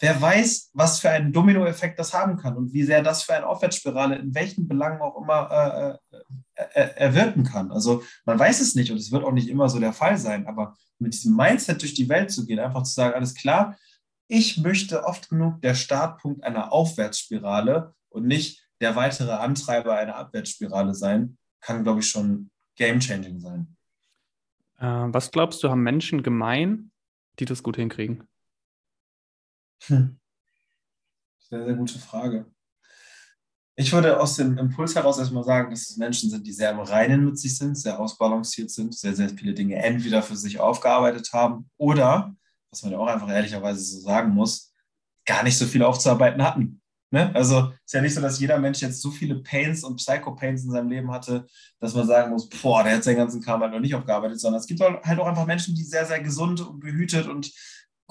[0.00, 3.46] wer weiß, was für einen Dominoeffekt das haben kann und wie sehr das für eine
[3.46, 6.16] Aufwärtsspirale in welchen Belangen auch immer äh,
[6.56, 7.70] äh, äh, erwirken kann.
[7.70, 10.46] Also man weiß es nicht und es wird auch nicht immer so der Fall sein,
[10.46, 13.76] aber mit diesem Mindset durch die Welt zu gehen, einfach zu sagen, alles klar,
[14.26, 20.94] ich möchte oft genug der Startpunkt einer Aufwärtsspirale und nicht der weitere Antreiber einer Abwärtsspirale
[20.94, 23.76] sein, kann, glaube ich, schon game-changing sein.
[24.78, 26.90] Äh, was glaubst du, haben Menschen gemein,
[27.38, 28.26] die das gut hinkriegen?
[29.86, 30.18] Hm.
[31.38, 32.46] Sehr, sehr gute Frage.
[33.76, 36.78] Ich würde aus dem Impuls heraus erstmal sagen, dass es Menschen sind, die sehr im
[36.78, 41.32] Reinen mit sich sind, sehr ausbalanciert sind, sehr, sehr viele Dinge entweder für sich aufgearbeitet
[41.32, 42.34] haben oder,
[42.70, 44.72] was man ja auch einfach ehrlicherweise so sagen muss,
[45.26, 46.80] gar nicht so viel aufzuarbeiten hatten.
[47.10, 47.34] Ne?
[47.34, 50.70] Also ist ja nicht so, dass jeder Mensch jetzt so viele Pains und Psycho-Pains in
[50.70, 51.46] seinem Leben hatte,
[51.80, 54.60] dass man sagen muss, boah, der hat seinen ganzen Kram halt noch nicht aufgearbeitet, sondern
[54.60, 57.52] es gibt halt auch einfach Menschen, die sehr, sehr gesund und behütet und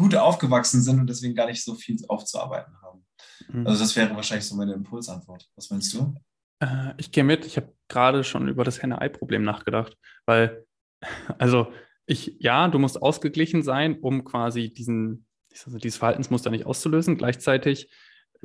[0.04, 3.06] gut aufgewachsen sind und deswegen gar nicht so viel aufzuarbeiten haben.
[3.48, 3.66] Mhm.
[3.66, 5.48] Also das wäre wahrscheinlich so meine Impulsantwort.
[5.56, 6.14] Was meinst du?
[6.60, 7.46] Äh, ich gehe mit.
[7.46, 10.66] Ich habe gerade schon über das Henne-Ei-Problem nachgedacht, weil,
[11.38, 11.72] also
[12.06, 15.26] ich, ja, du musst ausgeglichen sein, um quasi diesen,
[15.66, 17.18] also dieses Verhaltensmuster nicht auszulösen.
[17.18, 17.90] Gleichzeitig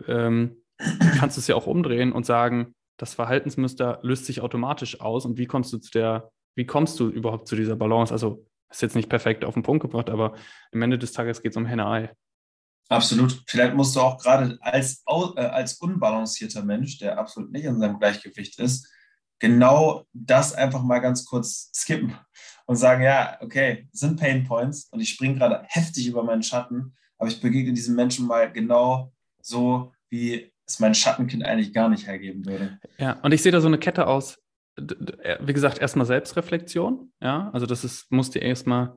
[0.06, 0.62] ähm,
[1.18, 5.38] kannst du es ja auch umdrehen und sagen, das Verhaltensmuster löst sich automatisch aus und
[5.38, 8.12] wie kommst du zu der, wie kommst du überhaupt zu dieser Balance?
[8.12, 10.34] Also ist jetzt nicht perfekt auf den Punkt gebracht, aber
[10.72, 12.10] am Ende des Tages geht es um Henne-Ei.
[12.88, 13.42] Absolut.
[13.46, 17.98] Vielleicht musst du auch gerade als, äh, als unbalancierter Mensch, der absolut nicht in seinem
[17.98, 18.88] Gleichgewicht ist,
[19.38, 22.14] genau das einfach mal ganz kurz skippen
[22.66, 26.96] und sagen, ja, okay, sind Pain Points und ich springe gerade heftig über meinen Schatten,
[27.18, 32.06] aber ich begegne diesem Menschen mal genau so, wie es mein Schattenkind eigentlich gar nicht
[32.06, 32.78] hergeben würde.
[32.98, 34.38] Ja, und ich sehe da so eine Kette aus.
[35.40, 38.94] Wie gesagt, erstmal Selbstreflexion, ja, also das ist, muss dir erstmal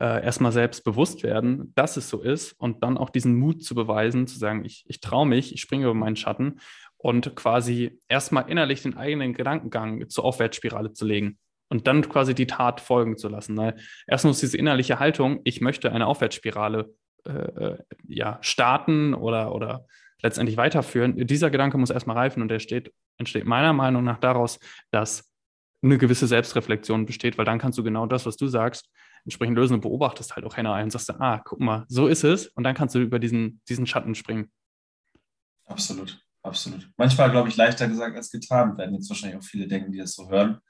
[0.00, 3.74] äh, erstmal selbst bewusst werden, dass es so ist und dann auch diesen Mut zu
[3.74, 6.60] beweisen, zu sagen, ich, ich traue mich, ich springe über meinen Schatten
[6.96, 12.46] und quasi erstmal innerlich den eigenen Gedankengang zur Aufwärtsspirale zu legen und dann quasi die
[12.46, 13.56] Tat folgen zu lassen.
[13.56, 13.76] Weil
[14.06, 16.92] erst muss diese innerliche Haltung, ich möchte eine Aufwärtsspirale
[17.24, 19.86] äh, äh, ja, starten oder, oder
[20.22, 21.26] letztendlich weiterführen.
[21.26, 24.58] Dieser Gedanke muss erstmal reifen und der steht, entsteht meiner Meinung nach daraus,
[24.90, 25.30] dass
[25.82, 28.90] eine gewisse Selbstreflexion besteht, weil dann kannst du genau das, was du sagst,
[29.24, 32.24] entsprechend lösen und beobachtest halt auch Henne ein und sagst, ah, guck mal, so ist
[32.24, 34.50] es und dann kannst du über diesen, diesen Schatten springen.
[35.66, 36.20] Absolut.
[36.42, 36.88] Absolut.
[36.96, 40.14] Manchmal, glaube ich, leichter gesagt als getan, werden jetzt wahrscheinlich auch viele denken, die das
[40.14, 40.60] so hören.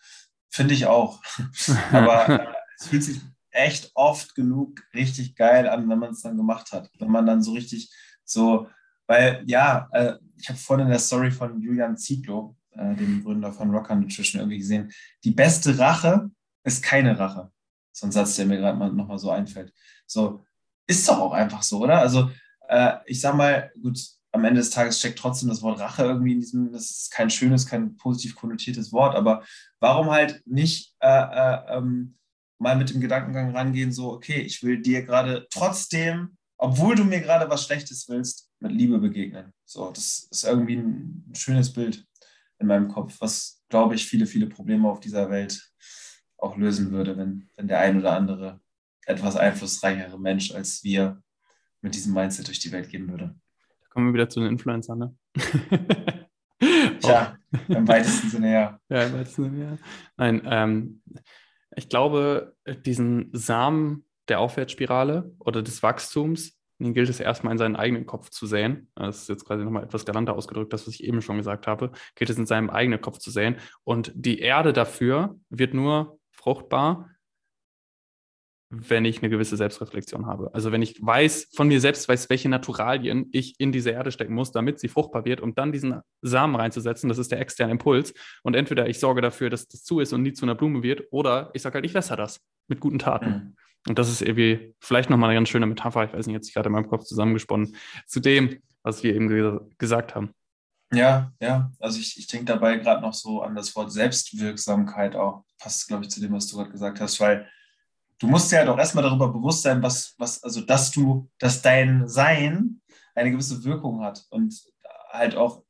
[0.50, 1.22] Finde ich auch.
[1.92, 2.46] Aber äh,
[2.78, 6.90] es fühlt sich echt oft genug richtig geil an, wenn man es dann gemacht hat.
[6.98, 7.92] Wenn man dann so richtig
[8.24, 8.68] so,
[9.08, 13.52] weil ja, äh, ich habe vorhin in der Story von Julian Zieglo, äh, dem Gründer
[13.52, 14.92] von Rocker Nutrition, irgendwie gesehen,
[15.24, 16.30] die beste Rache
[16.62, 17.50] ist keine Rache.
[17.92, 19.72] So ein Satz, der mir gerade mal nochmal so einfällt.
[20.06, 20.44] So,
[20.86, 21.98] ist doch auch einfach so, oder?
[21.98, 22.30] Also,
[22.68, 23.98] äh, ich sag mal, gut,
[24.30, 27.30] am Ende des Tages steckt trotzdem das Wort Rache irgendwie in diesem, das ist kein
[27.30, 29.42] schönes, kein positiv konnotiertes Wort, aber
[29.80, 32.16] warum halt nicht äh, äh, ähm,
[32.58, 37.20] mal mit dem Gedankengang rangehen, so, okay, ich will dir gerade trotzdem, obwohl du mir
[37.20, 39.52] gerade was Schlechtes willst, mit Liebe begegnen.
[39.64, 42.06] So, das ist irgendwie ein schönes Bild
[42.58, 45.70] in meinem Kopf, was, glaube ich, viele, viele Probleme auf dieser Welt
[46.36, 48.60] auch lösen würde, wenn, wenn der ein oder andere
[49.06, 51.22] etwas einflussreichere Mensch als wir
[51.80, 53.34] mit diesem Mindset durch die Welt gehen würde.
[53.90, 55.16] Kommen wir wieder zu den Influencern, ne?
[57.00, 57.36] Tja,
[57.68, 58.80] im weitesten Sinne ja.
[58.88, 59.78] Ja, im weitesten Sinne ja.
[60.16, 61.02] Nein, ähm,
[61.76, 67.76] ich glaube, diesen Samen der Aufwärtsspirale oder des Wachstums, den gilt es erstmal in seinen
[67.76, 68.88] eigenen Kopf zu säen.
[68.94, 71.92] Das ist jetzt quasi nochmal etwas galanter ausgedrückt, das, was ich eben schon gesagt habe,
[72.14, 73.56] gilt es in seinem eigenen Kopf zu säen.
[73.84, 77.10] Und die Erde dafür wird nur fruchtbar,
[78.70, 80.50] wenn ich eine gewisse Selbstreflexion habe.
[80.52, 84.34] Also wenn ich weiß, von mir selbst weiß, welche Naturalien ich in diese Erde stecken
[84.34, 88.12] muss, damit sie fruchtbar wird, um dann diesen Samen reinzusetzen, das ist der externe Impuls.
[88.42, 91.04] Und entweder ich sorge dafür, dass das zu ist und nie zu einer Blume wird,
[91.10, 93.30] oder ich sage halt, ich wässer das mit guten Taten.
[93.30, 93.56] Mhm.
[93.88, 96.68] Und das ist irgendwie vielleicht nochmal eine ganz schöne Metapher, ich weiß nicht, jetzt gerade
[96.68, 100.34] in meinem Kopf zusammengesponnen, zu dem, was wir eben ge gesagt haben.
[100.92, 105.44] Ja, ja, also ich, ich denke dabei gerade noch so an das Wort Selbstwirksamkeit auch.
[105.58, 107.46] Passt, glaube ich, zu dem, was du gerade gesagt hast, weil
[108.18, 112.08] du musst ja doch erstmal darüber bewusst sein, was, was, also dass du, dass dein
[112.08, 112.80] Sein
[113.14, 114.54] eine gewisse Wirkung hat und
[115.10, 115.62] halt auch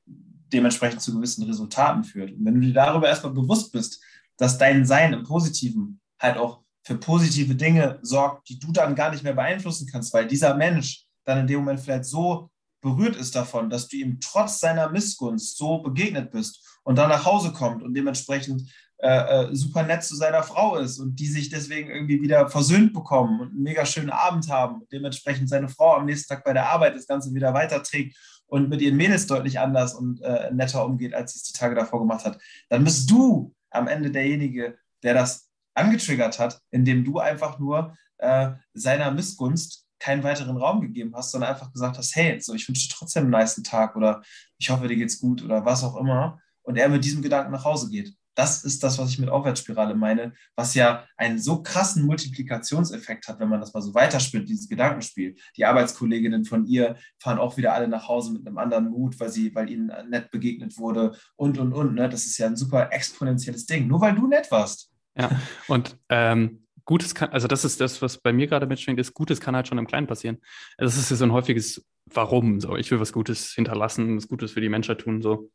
[0.52, 2.32] dementsprechend zu gewissen Resultaten führt.
[2.32, 4.02] Und wenn du dir darüber erstmal bewusst bist,
[4.36, 9.10] dass dein Sein im Positiven halt auch für positive Dinge sorgt, die du dann gar
[9.10, 13.36] nicht mehr beeinflussen kannst, weil dieser Mensch dann in dem Moment vielleicht so berührt ist
[13.36, 17.82] davon, dass du ihm trotz seiner Missgunst so begegnet bist und dann nach Hause kommt
[17.82, 18.72] und dementsprechend
[19.02, 22.94] äh, äh, super nett zu seiner Frau ist und die sich deswegen irgendwie wieder versöhnt
[22.94, 26.54] bekommen und einen mega schönen Abend haben und dementsprechend seine Frau am nächsten Tag bei
[26.54, 30.86] der Arbeit das Ganze wieder weiterträgt und mit ihren Mädels deutlich anders und äh, netter
[30.86, 34.78] umgeht, als sie es die Tage davor gemacht hat, dann bist du am Ende derjenige,
[35.02, 35.47] der das
[35.78, 41.50] angetriggert hat, indem du einfach nur äh, seiner Missgunst keinen weiteren Raum gegeben hast, sondern
[41.50, 44.22] einfach gesagt hast, hey, so, ich wünsche dir trotzdem einen nice Tag oder
[44.58, 46.40] ich hoffe, dir geht's gut oder was auch immer.
[46.62, 48.14] Und er mit diesem Gedanken nach Hause geht.
[48.34, 53.40] Das ist das, was ich mit Aufwärtsspirale meine, was ja einen so krassen Multiplikationseffekt hat,
[53.40, 55.34] wenn man das mal so weiterspinnt, dieses Gedankenspiel.
[55.56, 59.30] Die Arbeitskolleginnen von ihr fahren auch wieder alle nach Hause mit einem anderen Mut, weil,
[59.30, 61.94] sie, weil ihnen nett begegnet wurde und, und, und.
[61.94, 62.08] Ne?
[62.08, 64.87] Das ist ja ein super exponentielles Ding, nur weil du nett warst.
[65.18, 65.30] Ja,
[65.68, 69.40] und ähm, Gutes kann, also das ist das, was bei mir gerade mitschwingt, ist, Gutes
[69.40, 70.38] kann halt schon im Kleinen passieren.
[70.78, 72.60] Das ist ja so ein häufiges Warum.
[72.60, 75.20] So, ich will was Gutes hinterlassen, was Gutes für die Menschheit tun.
[75.20, 75.50] So,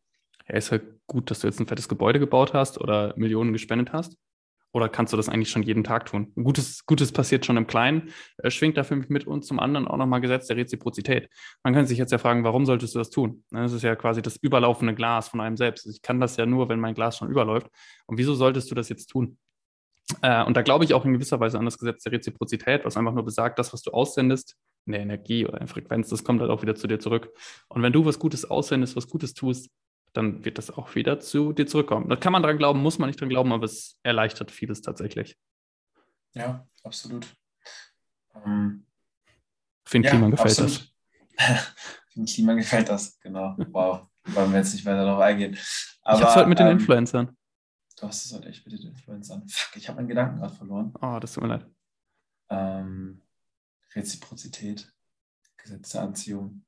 [0.47, 3.93] ja, ist halt gut, dass du jetzt ein fettes Gebäude gebaut hast oder Millionen gespendet
[3.93, 4.15] hast?
[4.75, 6.33] Oder kannst du das eigentlich schon jeden Tag tun?
[6.35, 10.19] Gutes, Gutes passiert schon im Kleinen, äh, schwingt dafür mit und zum anderen auch nochmal
[10.19, 11.29] Gesetz der Reziprozität.
[11.63, 13.43] Man könnte sich jetzt ja fragen, warum solltest du das tun?
[13.51, 15.85] Ne, das ist ja quasi das überlaufende Glas von einem selbst.
[15.85, 17.67] Ich kann das ja nur, wenn mein Glas schon überläuft.
[18.07, 19.37] Und wieso solltest du das jetzt tun?
[20.21, 22.97] Äh, und da glaube ich auch in gewisser Weise an das Gesetz der Reziprozität, was
[22.97, 26.51] einfach nur besagt, das, was du aussendest, eine Energie oder eine Frequenz, das kommt halt
[26.51, 27.29] auch wieder zu dir zurück.
[27.69, 29.69] Und wenn du was Gutes aussendest, was Gutes tust,
[30.11, 32.09] dann wird das auch wieder zu dir zurückkommen.
[32.09, 35.37] Da kann man dran glauben, muss man nicht dran glauben, aber es erleichtert vieles tatsächlich.
[36.33, 37.27] Ja, absolut.
[38.45, 38.85] Ähm,
[39.91, 40.71] den ja, gefällt absolut.
[40.71, 40.93] das.
[42.09, 43.55] Für den Klima gefällt das, genau.
[43.71, 44.07] Wow.
[44.25, 45.57] Wollen wir jetzt nicht weiter darauf eingehen.
[46.03, 47.35] Aber, ich hab's heute mit den ähm, Influencern.
[47.95, 49.47] Du hast es heute echt mit den Influencern.
[49.47, 50.93] Fuck, ich habe meinen Gedanken gerade verloren.
[51.01, 51.67] Oh, das tut mir leid.
[52.49, 53.21] Ähm,
[53.93, 54.91] Reziprozität,
[55.57, 56.65] Gesetz der Anziehung,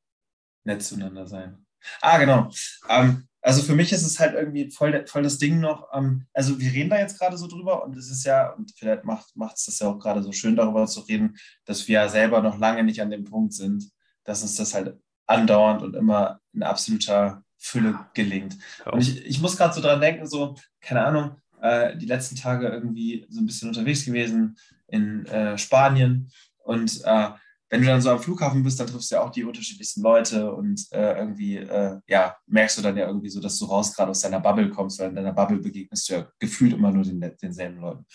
[0.63, 1.65] nett zueinander sein.
[2.01, 2.49] Ah, genau.
[2.89, 5.87] Ähm, also für mich ist es halt irgendwie voll, voll das Ding noch.
[5.93, 9.05] Ähm, also wir reden da jetzt gerade so drüber und es ist ja, und vielleicht
[9.05, 12.41] macht es das ja auch gerade so schön, darüber zu reden, dass wir ja selber
[12.41, 13.91] noch lange nicht an dem Punkt sind,
[14.23, 18.57] dass uns das halt andauernd und immer in absoluter Fülle gelingt.
[18.91, 22.67] Und ich, ich muss gerade so dran denken, so, keine Ahnung, äh, die letzten Tage
[22.67, 26.31] irgendwie so ein bisschen unterwegs gewesen in äh, Spanien
[26.63, 27.29] und äh,
[27.69, 30.53] wenn du dann so am Flughafen bist, dann triffst du ja auch die unterschiedlichsten Leute
[30.53, 34.11] und äh, irgendwie, äh, ja, merkst du dann ja irgendwie so, dass du raus gerade
[34.11, 37.19] aus deiner Bubble kommst, weil in deiner Bubble begegnest du ja gefühlt immer nur den,
[37.41, 38.05] denselben Leuten.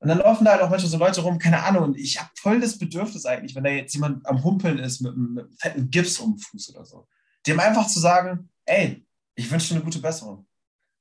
[0.00, 2.30] Und dann laufen da halt auch manchmal so Leute rum, keine Ahnung, und ich habe
[2.36, 5.90] voll das Bedürfnis eigentlich, wenn da jetzt jemand am Humpeln ist mit, mit einem fetten
[5.90, 7.08] Gips um den Fuß oder so,
[7.48, 10.46] dem einfach zu sagen, ey, ich wünsche dir eine gute Besserung.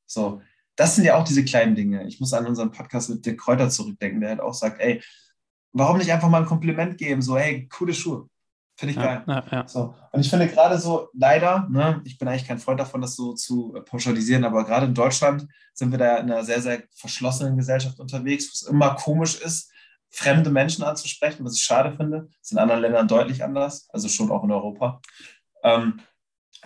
[0.06, 0.42] So,
[0.76, 2.08] das sind ja auch diese kleinen Dinge.
[2.08, 5.02] Ich muss an unseren Podcast mit Dirk Kräuter zurückdenken, der halt auch sagt, ey,
[5.74, 7.22] warum nicht einfach mal ein Kompliment geben?
[7.22, 8.30] So, hey, coole Schuhe.
[8.80, 9.24] Finde ich geil.
[9.28, 9.68] Ja, ja.
[9.68, 9.96] So.
[10.12, 13.34] Und ich finde gerade so, leider, ne, ich bin eigentlich kein Freund davon, das so
[13.34, 18.00] zu pauschalisieren, aber gerade in Deutschland sind wir da in einer sehr, sehr verschlossenen Gesellschaft
[18.00, 19.72] unterwegs, wo es immer komisch ist,
[20.12, 22.28] fremde Menschen anzusprechen, was ich schade finde.
[22.28, 25.02] Das ist in anderen Ländern deutlich anders, also schon auch in Europa.
[25.64, 26.00] Ähm,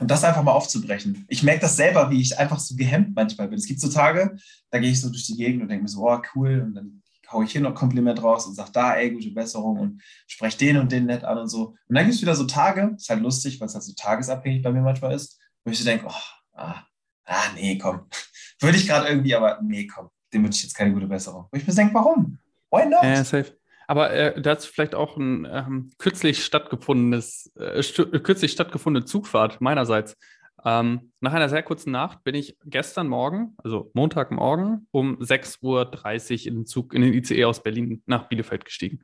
[0.01, 1.25] und das einfach mal aufzubrechen.
[1.27, 3.59] Ich merke das selber, wie ich einfach so gehemmt manchmal bin.
[3.59, 4.35] Es gibt so Tage,
[4.71, 6.63] da gehe ich so durch die Gegend und denke mir so, oh, cool.
[6.65, 10.01] Und dann haue ich hier noch Kompliment raus und sage da, ey, gute Besserung und
[10.25, 11.75] spreche den und den nett an und so.
[11.87, 14.63] Und dann gibt es wieder so Tage, ist halt lustig, weil es halt so tagesabhängig
[14.63, 16.13] bei mir manchmal ist, wo ich so denke, oh,
[16.53, 16.83] ah,
[17.25, 18.07] ah, nee, komm.
[18.59, 21.45] Würde ich gerade irgendwie, aber nee, komm, dem wünsche ich jetzt keine gute Besserung.
[21.51, 22.39] Wo ich mir denke, warum?
[22.71, 23.03] Why not?
[23.03, 23.55] Ja, safe.
[23.91, 27.83] Aber äh, dazu vielleicht auch ein ähm, kürzlich stattgefundenes, äh,
[28.19, 30.15] kürzlich stattgefundene Zugfahrt meinerseits.
[30.63, 36.47] Ähm, nach einer sehr kurzen Nacht bin ich gestern Morgen, also Montagmorgen, um 6.30 Uhr
[36.47, 39.01] in den Zug, in den ICE aus Berlin nach Bielefeld gestiegen.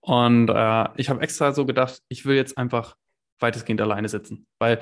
[0.00, 2.96] Und äh, ich habe extra so gedacht, ich will jetzt einfach
[3.38, 4.80] weitestgehend alleine sitzen, weil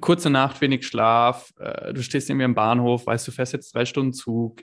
[0.00, 3.84] kurze Nacht, wenig Schlaf, äh, du stehst mir im Bahnhof, weißt du, fährst jetzt drei
[3.84, 4.62] Stunden Zug.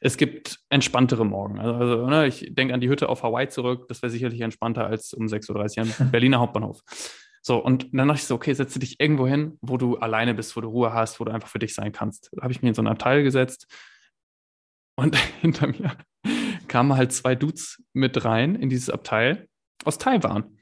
[0.00, 1.58] Es gibt entspanntere Morgen.
[1.58, 4.86] Also, also ne, ich denke an die Hütte auf Hawaii zurück, das wäre sicherlich entspannter
[4.86, 6.80] als um 6.30 Uhr am Berliner Hauptbahnhof.
[7.42, 10.56] So, und dann dachte ich so, okay, setze dich irgendwo hin, wo du alleine bist,
[10.56, 12.30] wo du Ruhe hast, wo du einfach für dich sein kannst.
[12.32, 13.66] Da habe ich mir in so ein Abteil gesetzt
[14.96, 15.96] und hinter mir
[16.68, 19.48] kamen halt zwei Dudes mit rein in dieses Abteil
[19.84, 20.56] aus Taiwan.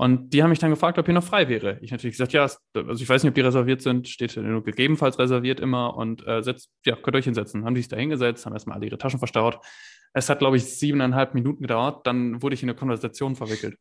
[0.00, 1.78] Und die haben mich dann gefragt, ob hier noch frei wäre.
[1.82, 5.18] Ich natürlich gesagt, ja, also ich weiß nicht, ob die reserviert sind, steht nur gegebenenfalls
[5.18, 7.66] reserviert immer und äh, setzt, ja, könnt euch hinsetzen.
[7.66, 9.58] Haben die sich da hingesetzt, haben erstmal alle ihre Taschen verstaut.
[10.14, 13.76] Es hat, glaube ich, siebeneinhalb Minuten gedauert, dann wurde ich in eine Konversation verwickelt.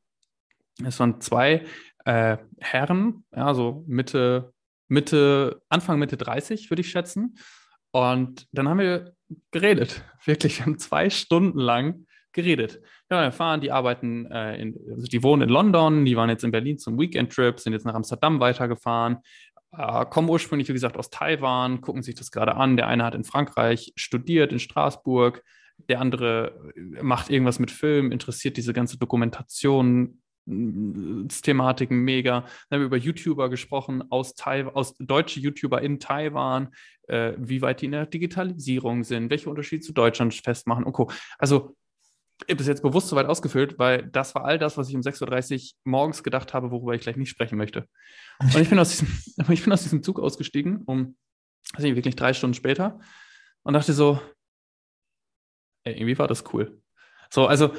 [0.84, 1.63] Es waren zwei
[2.03, 4.51] äh, Herren, ja, so Mitte,
[4.89, 7.38] Mitte, Anfang Mitte 30, würde ich schätzen.
[7.91, 9.13] Und dann haben wir
[9.51, 10.03] geredet.
[10.25, 12.81] Wirklich, wir haben zwei Stunden lang geredet.
[13.09, 16.43] Ja, wir fahren, die arbeiten, äh, in, also die wohnen in London, die waren jetzt
[16.43, 19.17] in Berlin zum Weekend-Trip, sind jetzt nach Amsterdam weitergefahren,
[19.77, 22.77] äh, kommen ursprünglich, wie gesagt, aus Taiwan, gucken sich das gerade an.
[22.77, 25.43] Der eine hat in Frankreich studiert, in Straßburg,
[25.87, 32.41] der andere macht irgendwas mit Film, interessiert diese ganze Dokumentation, Thematiken mega.
[32.41, 36.69] Dann haben wir über YouTuber gesprochen, aus, Taiwan, aus deutsche YouTuber in Taiwan,
[37.07, 41.11] äh, wie weit die in der Digitalisierung sind, welche Unterschiede zu Deutschland festmachen und Co.
[41.37, 41.75] Also
[42.45, 44.95] ich habe das jetzt bewusst so weit ausgefüllt, weil das war all das, was ich
[44.95, 47.88] um 6.30 Uhr morgens gedacht habe, worüber ich gleich nicht sprechen möchte.
[48.39, 49.08] Und ich bin aus diesem,
[49.49, 51.17] ich bin aus diesem Zug ausgestiegen, um,
[51.73, 52.99] weiß nicht, wirklich drei Stunden später
[53.63, 54.21] und dachte so,
[55.84, 56.82] ey, irgendwie war das cool.
[57.30, 57.73] So, also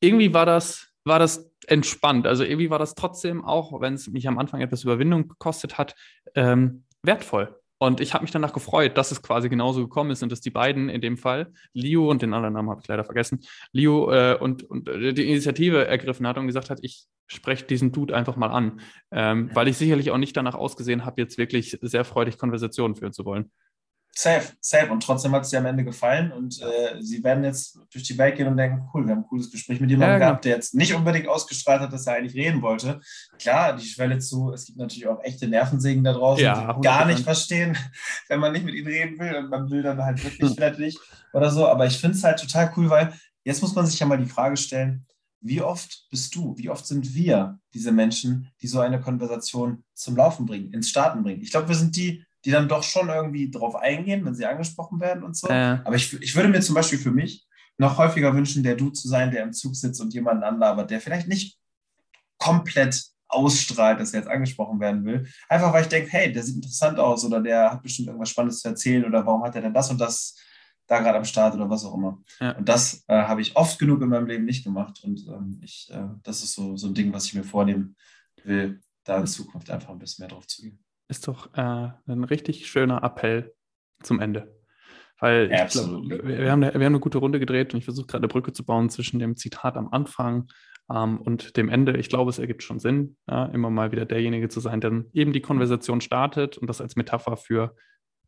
[0.00, 2.26] irgendwie war das, war das entspannt.
[2.26, 5.94] Also irgendwie war das trotzdem auch, wenn es mich am Anfang etwas Überwindung gekostet hat,
[6.34, 7.58] ähm, wertvoll.
[7.82, 10.50] Und ich habe mich danach gefreut, dass es quasi genauso gekommen ist und dass die
[10.50, 13.40] beiden in dem Fall, Leo und den anderen Namen habe ich leider vergessen,
[13.72, 17.90] Leo äh, und, und äh, die Initiative ergriffen hat und gesagt hat, ich spreche diesen
[17.90, 21.76] Dude einfach mal an, ähm, weil ich sicherlich auch nicht danach ausgesehen habe, jetzt wirklich
[21.82, 23.50] sehr freudig Konversationen führen zu wollen.
[24.14, 24.92] Safe, safe.
[24.92, 26.32] Und trotzdem hat es dir am Ende gefallen.
[26.32, 29.28] Und äh, sie werden jetzt durch die Welt gehen und denken, cool, wir haben ein
[29.28, 30.30] cooles Gespräch mit jemandem ja, genau.
[30.30, 33.00] gehabt, der jetzt nicht unbedingt ausgestrahlt hat, dass er eigentlich reden wollte.
[33.38, 37.06] Klar, die Schwelle zu, es gibt natürlich auch echte Nervensägen da draußen, ja, die gar
[37.06, 37.76] nicht verstehen,
[38.28, 40.98] wenn man nicht mit ihnen reden will und man will dann halt wirklich fertig
[41.32, 41.66] oder so.
[41.66, 44.28] Aber ich finde es halt total cool, weil jetzt muss man sich ja mal die
[44.28, 45.06] Frage stellen,
[45.42, 50.16] wie oft bist du, wie oft sind wir diese Menschen, die so eine Konversation zum
[50.16, 51.42] Laufen bringen, ins Starten bringen?
[51.42, 55.00] Ich glaube, wir sind die, die dann doch schon irgendwie drauf eingehen, wenn sie angesprochen
[55.00, 55.48] werden und so.
[55.48, 55.78] Äh.
[55.84, 57.46] Aber ich, ich würde mir zum Beispiel für mich
[57.78, 61.00] noch häufiger wünschen, der Du zu sein, der im Zug sitzt und jemanden anlabert, der
[61.00, 61.58] vielleicht nicht
[62.38, 65.26] komplett ausstrahlt, dass er jetzt angesprochen werden will.
[65.48, 68.60] Einfach weil ich denke, hey, der sieht interessant aus oder der hat bestimmt irgendwas Spannendes
[68.60, 70.36] zu erzählen oder warum hat er denn das und das
[70.86, 72.20] da gerade am Start oder was auch immer.
[72.40, 72.52] Ja.
[72.52, 75.88] Und das äh, habe ich oft genug in meinem Leben nicht gemacht und ähm, ich,
[75.90, 77.96] äh, das ist so, so ein Ding, was ich mir vornehmen
[78.44, 80.78] will, da in Zukunft einfach ein bisschen mehr drauf zu gehen.
[81.12, 83.52] Ist doch äh, ein richtig schöner Appell
[84.02, 84.58] zum Ende.
[85.18, 88.06] Weil glaub, wir, wir, haben eine, wir haben eine gute Runde gedreht und ich versuche
[88.06, 90.48] gerade eine Brücke zu bauen zwischen dem Zitat am Anfang
[90.90, 91.98] ähm, und dem Ende.
[91.98, 95.34] Ich glaube, es ergibt schon Sinn, ja, immer mal wieder derjenige zu sein, der eben
[95.34, 97.76] die Konversation startet und das als Metapher für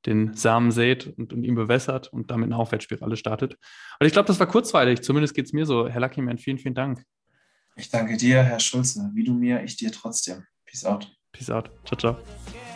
[0.05, 3.55] den Samen sät und, und ihn bewässert und damit eine Aufwärtsspirale startet.
[3.99, 5.01] Und ich glaube, das war kurzweilig.
[5.01, 5.89] Zumindest geht es mir so.
[5.89, 7.03] Herr Luckyman, vielen, vielen Dank.
[7.77, 9.11] Ich danke dir, Herr Schulze.
[9.15, 10.45] Wie du mir, ich dir trotzdem.
[10.67, 11.11] Peace out.
[11.33, 11.71] Peace out.
[11.87, 12.74] Ciao, ciao.